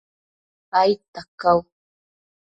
aidta 0.79 1.21
cau 1.39 1.59